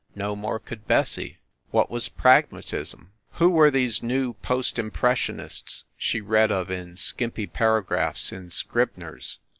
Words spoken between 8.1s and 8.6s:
in